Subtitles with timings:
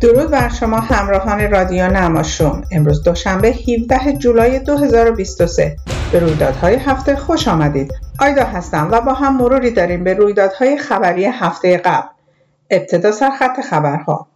[0.00, 2.62] درود بر شما همراهان رادیو نماشوم.
[2.72, 5.76] امروز دوشنبه 17 جولای 2023
[6.12, 7.94] به رویدادهای هفته خوش آمدید.
[8.18, 12.08] آیدا هستم و با هم مروری داریم به رویدادهای خبری هفته قبل.
[12.70, 14.26] ابتدا سرخط خبرها.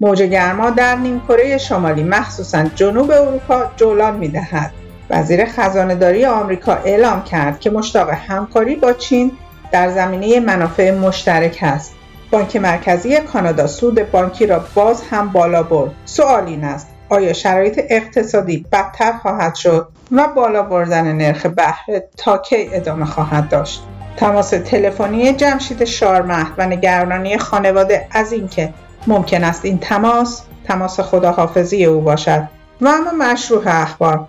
[0.00, 4.72] موج گرما در نیمکره شمالی مخصوصا جنوب اروپا جولان می‌دهد.
[5.10, 9.32] وزیر خزانهداری آمریکا اعلام کرد که مشتاق همکاری با چین
[9.72, 11.99] در زمینه منافع مشترک است
[12.30, 15.90] بانک مرکزی کانادا سود بانکی را باز هم بالا برد.
[16.04, 22.38] سوال این است آیا شرایط اقتصادی بدتر خواهد شد و بالا بردن نرخ بهره تا
[22.38, 23.82] کی ادامه خواهد داشت؟
[24.16, 28.74] تماس تلفنی جمشید شارمهد و نگرانی خانواده از اینکه
[29.06, 32.42] ممکن است این تماس تماس خداحافظی او باشد.
[32.80, 34.28] و اما مشروع اخبار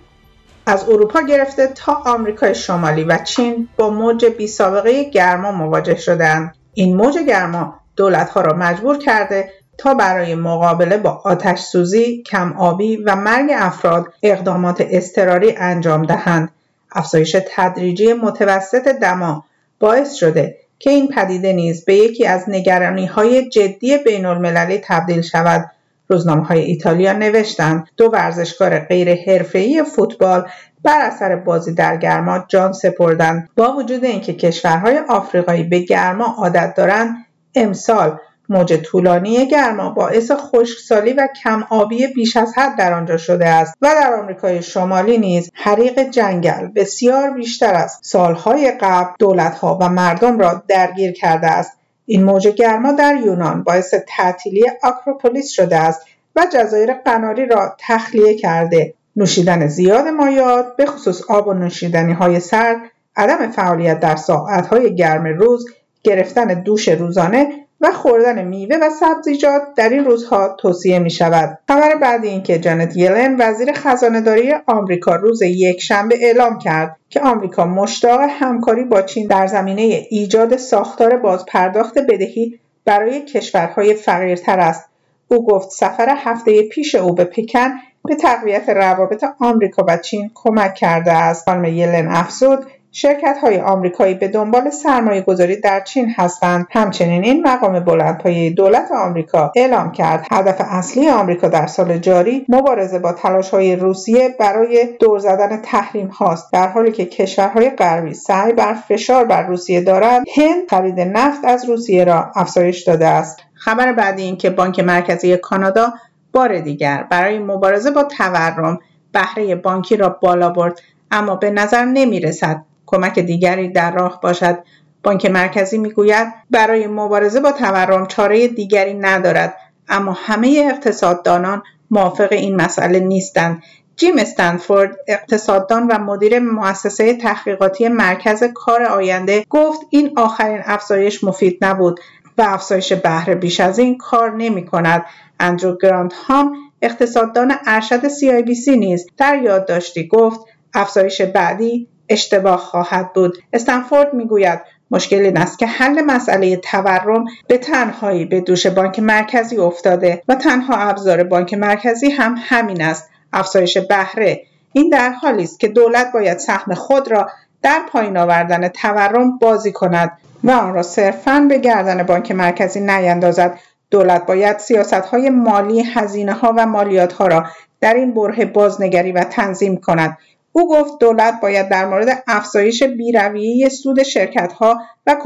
[0.66, 6.54] از اروپا گرفته تا آمریکای شمالی و چین با موج بی سابقه گرما مواجه شدند
[6.74, 12.96] این موج گرما دولتها را مجبور کرده تا برای مقابله با آتش سوزی، کم آبی
[12.96, 16.48] و مرگ افراد اقدامات اضطراری انجام دهند.
[16.92, 19.44] افزایش تدریجی متوسط دما
[19.80, 25.22] باعث شده که این پدیده نیز به یکی از نگرانی های جدی بین المللی تبدیل
[25.22, 25.70] شود.
[26.08, 30.48] روزنامه های ایتالیا نوشتند دو ورزشکار غیر حرفه‌ای فوتبال
[30.82, 36.74] بر اثر بازی در گرما جان سپردند با وجود اینکه کشورهای آفریقایی به گرما عادت
[36.76, 43.16] دارند امسال موج طولانی گرما باعث خشکسالی و کم آبی بیش از حد در آنجا
[43.16, 49.78] شده است و در آمریکای شمالی نیز حریق جنگل بسیار بیشتر از سالهای قبل دولتها
[49.80, 51.72] و مردم را درگیر کرده است.
[52.06, 58.34] این موج گرما در یونان باعث تعطیلی آکروپولیس شده است و جزایر قناری را تخلیه
[58.34, 58.94] کرده.
[59.16, 62.78] نوشیدن زیاد مایات به خصوص آب و نوشیدنی های سرد
[63.16, 65.66] عدم فعالیت در ساعت های گرم روز
[66.04, 71.58] گرفتن دوش روزانه و خوردن میوه و سبزیجات در این روزها توصیه می شود.
[71.68, 77.64] خبر بعدی این که جانت یلن وزیر خزانهداری آمریکا روز یکشنبه اعلام کرد که آمریکا
[77.64, 84.88] مشتاق همکاری با چین در زمینه ایجاد ساختار بازپرداخت بدهی برای کشورهای فقیرتر است.
[85.28, 87.70] او گفت سفر هفته پیش او به پکن
[88.04, 91.44] به تقویت روابط آمریکا و چین کمک کرده است.
[91.44, 96.66] خانم یلن افزود شرکت های آمریکایی به دنبال سرمایه گذاری در چین هستند.
[96.70, 100.26] همچنین این مقام بلندپایه دولت آمریکا اعلام کرد.
[100.32, 106.06] هدف اصلی آمریکا در سال جاری مبارزه با تلاش های روسیه برای دور زدن تحریم
[106.06, 106.52] هاست.
[106.52, 111.68] در حالی که کشورهای غربی سعی بر فشار بر روسیه دارند هند خرید نفت از
[111.68, 113.40] روسیه را افزایش داده است.
[113.54, 115.92] خبر بعدی این که بانک مرکزی کانادا
[116.32, 118.78] بار دیگر برای مبارزه با تورم
[119.12, 124.58] بهره بانکی را بالا برد اما به نظر نمی رسد کمک دیگری در راه باشد
[125.02, 129.56] بانک مرکزی می‌گوید برای مبارزه با تورم چاره دیگری ندارد
[129.88, 133.62] اما همه اقتصاددانان موافق این مسئله نیستند
[133.96, 141.58] جیم استنفورد اقتصاددان و مدیر مؤسسه تحقیقاتی مرکز کار آینده گفت این آخرین افزایش مفید
[141.64, 142.00] نبود
[142.38, 145.04] و افزایش بهره بیش از این کار نمی کند.
[145.40, 150.40] اندرو گراند هام اقتصاددان ارشد CIBC نیز در یادداشتی گفت
[150.74, 153.38] افزایش بعدی اشتباه خواهد بود.
[153.52, 159.56] استنفورد می‌گوید مشکل این است که حل مسئله تورم به تنهایی به دوش بانک مرکزی
[159.56, 163.10] افتاده و تنها ابزار بانک مرکزی هم همین است.
[163.32, 164.42] افزایش بهره.
[164.72, 167.30] این در حالی است که دولت باید سهم خود را
[167.62, 170.12] در پایین آوردن تورم بازی کند
[170.44, 173.58] و آن را صرفا به گردن بانک مرکزی نیندازد.
[173.90, 177.46] دولت باید سیاست های مالی هزینه ها و مالیات ها را
[177.80, 180.18] در این بره بازنگری و تنظیم کند.
[180.52, 185.16] او گفت دولت باید در مورد افزایش بیرویه سود شرکتها و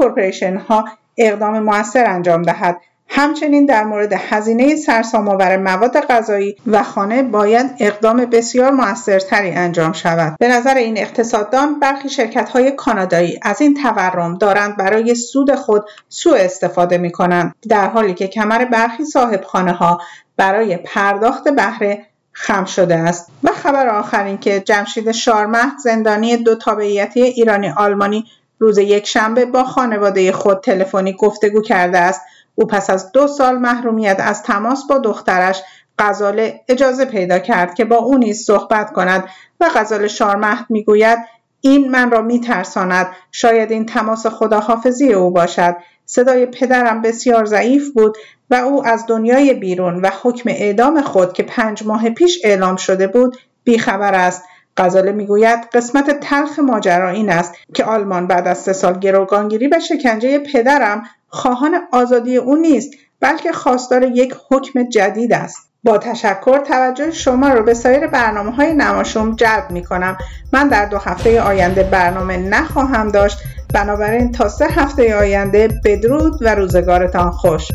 [0.69, 0.85] ها
[1.17, 2.77] اقدام موثر انجام دهد.
[3.09, 10.35] همچنین در مورد هزینه سرسام‌آور مواد غذایی و خانه باید اقدام بسیار موثرتری انجام شود.
[10.39, 16.37] به نظر این اقتصاددان برخی شرکت‌های کانادایی از این تورم دارند برای سود خود سوء
[16.37, 20.01] استفاده می کنند در حالی که کمر برخی صاحب ها
[20.37, 22.05] برای پرداخت بهره
[22.39, 23.31] خم شده است.
[23.43, 28.25] و خبر آخرین که جمشید شارمهد زندانی دو تابعیتی ایرانی آلمانی
[28.59, 32.21] روز یک شنبه با خانواده خود تلفنی گفتگو کرده است.
[32.55, 35.61] او پس از دو سال محرومیت از تماس با دخترش
[35.99, 39.23] غزاله اجازه پیدا کرد که با او نیز صحبت کند
[39.59, 41.19] و غزال شارمهد می‌گوید
[41.61, 43.07] این من را میترساند.
[43.31, 45.75] شاید این تماس خداحافظی او باشد.
[46.09, 48.17] صدای پدرم بسیار ضعیف بود
[48.49, 53.07] و او از دنیای بیرون و حکم اعدام خود که پنج ماه پیش اعلام شده
[53.07, 54.43] بود بیخبر است.
[54.77, 59.79] غزاله می‌گوید قسمت تلخ ماجرا این است که آلمان بعد از سه سال گروگانگیری و
[59.79, 65.67] شکنجه پدرم خواهان آزادی او نیست بلکه خواستار یک حکم جدید است.
[65.83, 70.17] با تشکر توجه شما رو به سایر برنامه های نماشوم جلب می کنم
[70.53, 73.37] من در دو هفته آینده برنامه نخواهم داشت.
[73.73, 77.67] بنابراین تا سه هفته آینده بدرود و روزگارتان خوش.